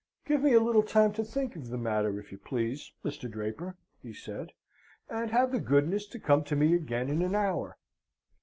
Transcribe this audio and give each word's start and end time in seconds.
"Give 0.25 0.41
me 0.41 0.53
a 0.53 0.59
little 0.59 0.81
time 0.81 1.13
to 1.13 1.23
think 1.23 1.55
of 1.55 1.69
the 1.69 1.77
matter, 1.77 2.19
if 2.19 2.31
you 2.31 2.39
please, 2.39 2.91
Mr. 3.05 3.29
Draper," 3.29 3.75
he 4.01 4.13
said, 4.13 4.51
"and 5.07 5.29
have 5.29 5.51
the 5.51 5.59
goodness 5.59 6.07
to 6.07 6.17
come 6.19 6.43
to 6.45 6.55
me 6.55 6.73
again 6.73 7.07
in 7.07 7.21
an 7.21 7.35
hour. 7.35 7.77